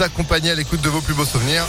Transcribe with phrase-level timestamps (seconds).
[0.00, 1.66] accompagner à l'écoute de vos plus beaux souvenirs.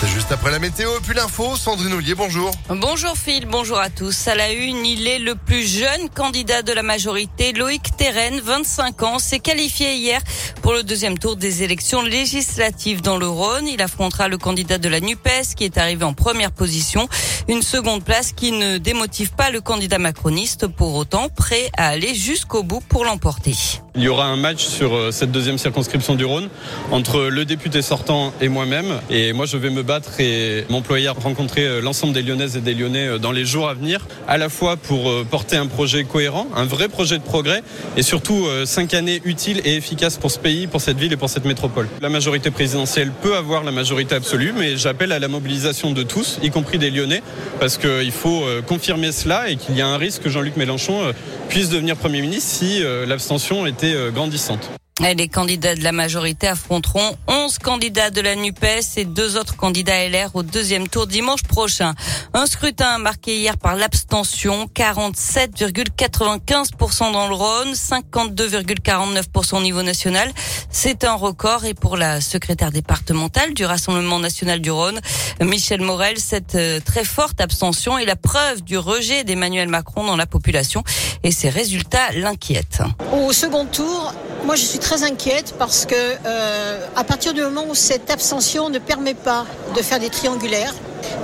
[0.00, 1.56] C'est juste après la météo puis l'info.
[1.56, 2.50] Sandrine Ollier, bonjour.
[2.68, 4.26] Bonjour Phil, bonjour à tous.
[4.26, 7.52] À la une, il est le plus jeune candidat de la majorité.
[7.52, 10.20] Loïc Terren, 25 ans, s'est qualifié hier
[10.62, 13.68] pour le deuxième tour des élections législatives dans le Rhône.
[13.68, 17.08] Il affrontera le candidat de la NUPES qui est arrivé en première position.
[17.46, 22.16] Une seconde place qui ne démotive pas le candidat macroniste, pour autant prêt à aller
[22.16, 23.54] jusqu'au bout pour l'emporter.
[23.96, 26.48] Il y aura un match sur euh, cette deuxième circonscription du Rhône
[26.90, 29.00] entre le député sortant et moi-même.
[29.08, 32.60] Et moi, je vais me battre et m'employer à rencontrer euh, l'ensemble des Lyonnaises et
[32.60, 36.02] des Lyonnais euh, dans les jours à venir, à la fois pour porter un projet
[36.02, 37.62] cohérent, un vrai projet de progrès,
[37.96, 41.30] et surtout cinq années utiles et efficaces pour ce pays, pour cette ville et pour
[41.30, 41.88] cette métropole.
[42.02, 46.38] La majorité présidentielle peut avoir la majorité absolue, mais j'appelle à la mobilisation de tous,
[46.42, 47.22] y compris des Lyonnais,
[47.60, 51.12] parce qu'il faut confirmer cela et qu'il y a un risque que Jean-Luc Mélenchon
[51.48, 54.70] puisse devenir Premier ministre si l'abstention était euh, grandissante.
[55.00, 60.08] Les candidats de la majorité affronteront 11 candidats de la NUPES et deux autres candidats
[60.08, 61.94] LR au deuxième tour dimanche prochain.
[62.32, 70.30] Un scrutin marqué hier par l'abstention, 47,95% dans le Rhône, 52,49% au niveau national.
[70.70, 75.00] C'est un record et pour la secrétaire départementale du Rassemblement national du Rhône,
[75.40, 80.16] Michel Morel, cette euh, très forte abstention est la preuve du rejet d'Emmanuel Macron dans
[80.16, 80.84] la population
[81.24, 82.84] et ses résultats l'inquiètent.
[83.12, 84.14] Au second tour,
[84.44, 88.68] moi, je suis très inquiète parce que euh, à partir du moment où cette abstention
[88.68, 90.74] ne permet pas de faire des triangulaires,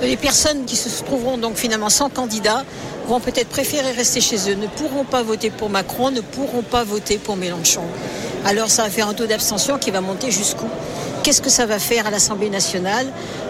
[0.01, 2.63] les personnes qui se trouveront donc finalement sans candidat
[3.07, 6.83] vont peut-être préférer rester chez eux, ne pourront pas voter pour Macron, ne pourront pas
[6.83, 7.83] voter pour Mélenchon.
[8.45, 10.67] Alors ça va faire un taux d'abstention qui va monter jusqu'où?
[11.23, 13.05] Qu'est-ce que ça va faire à l'Assemblée nationale?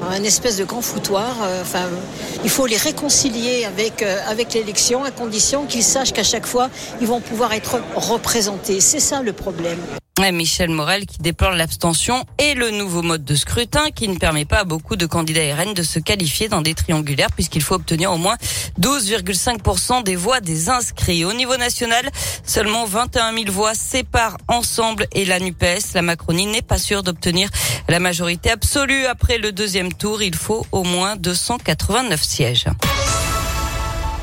[0.10, 1.38] Un espèce de grand foutoir.
[1.42, 1.88] Euh, enfin,
[2.44, 6.70] il faut les réconcilier avec, euh, avec l'élection à condition qu'ils sachent qu'à chaque fois,
[7.00, 8.82] ils vont pouvoir être représentés.
[8.82, 9.80] C'est ça le problème.
[10.20, 14.60] Michel Morel qui déplore l'abstention et le nouveau mode de scrutin qui ne permet pas
[14.60, 18.18] à beaucoup de candidats RN de se qualifier dans des triangulaires puisqu'il faut obtenir au
[18.18, 18.36] moins
[18.80, 21.26] 12,5% des voix des inscrits.
[21.26, 22.08] Au niveau national,
[22.46, 25.94] seulement 21 000 voix séparent Ensemble et la NUPES.
[25.96, 27.50] La Macronie n'est pas sûre d'obtenir
[27.88, 29.06] la majorité absolue.
[29.06, 32.68] Après le deuxième tour, il faut au moins 289 sièges.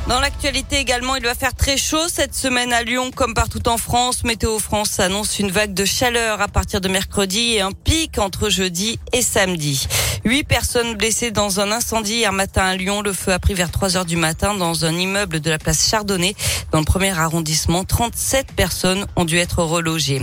[0.09, 3.77] Dans l'actualité également, il va faire très chaud cette semaine à Lyon comme partout en
[3.77, 4.25] France.
[4.25, 8.49] Météo France annonce une vague de chaleur à partir de mercredi et un pic entre
[8.49, 9.87] jeudi et samedi.
[10.25, 13.03] Huit personnes blessées dans un incendie hier matin à Lyon.
[13.03, 15.91] Le feu a pris vers 3 heures du matin dans un immeuble de la place
[15.91, 16.35] Chardonnay.
[16.73, 20.23] Dans le premier arrondissement, 37 personnes ont dû être relogées.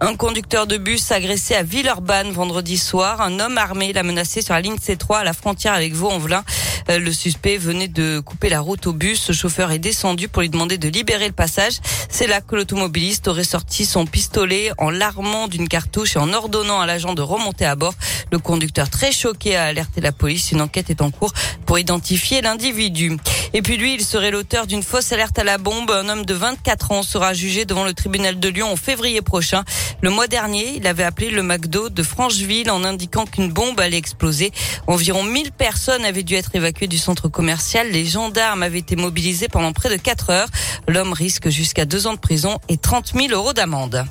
[0.00, 3.20] Un conducteur de bus agressé à Villeurbanne vendredi soir.
[3.20, 6.44] Un homme armé l'a menacé sur la ligne C3 à la frontière avec Vaux-en-Velin.
[6.90, 9.20] Euh, le suspect venait de couper la route au bus.
[9.20, 11.74] Ce chauffeur est descendu pour lui demander de libérer le passage.
[12.08, 16.80] C'est là que l'automobiliste aurait sorti son pistolet en l'armant d'une cartouche et en ordonnant
[16.80, 17.94] à l'agent de remonter à bord.
[18.30, 20.52] Le conducteur très choqué a alerté la police.
[20.52, 21.32] Une enquête est en cours
[21.66, 23.16] pour identifier l'individu.
[23.56, 25.88] Et puis lui, il serait l'auteur d'une fausse alerte à la bombe.
[25.92, 29.62] Un homme de 24 ans sera jugé devant le tribunal de Lyon en février prochain.
[30.02, 33.96] Le mois dernier, il avait appelé le McDo de Francheville en indiquant qu'une bombe allait
[33.96, 34.50] exploser.
[34.88, 37.92] Environ 1000 personnes avaient dû être évacuées du centre commercial.
[37.92, 40.48] Les gendarmes avaient été mobilisés pendant près de 4 heures.
[40.88, 44.04] L'homme risque jusqu'à 2 ans de prison et 30 000 euros d'amende.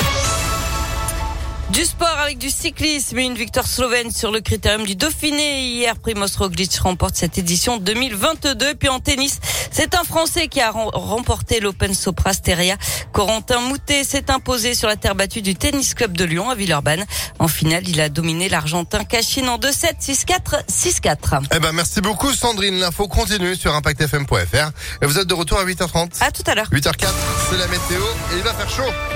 [1.69, 5.61] Du sport avec du cyclisme et une victoire slovène sur le critérium du Dauphiné.
[5.61, 8.75] Hier, Primoz Roglic remporte cette édition 2022.
[8.75, 9.39] Puis en tennis,
[9.71, 12.75] c'est un Français qui a remporté l'Open Sopra Steria.
[13.11, 17.05] Corentin Moutet s'est imposé sur la terre battue du Tennis Club de Lyon à Villeurbanne.
[17.39, 21.45] En finale, il a dominé l'Argentin Cachine en 2-7, 6-4, 6-4.
[21.55, 22.79] Eh ben, merci beaucoup Sandrine.
[22.79, 24.71] L'info continue sur impactfm.fr.
[25.01, 26.21] Et vous êtes de retour à 8h30.
[26.21, 26.69] À tout à l'heure.
[26.71, 27.07] 8h04,
[27.49, 28.03] c'est la météo
[28.33, 28.91] et il va faire chaud.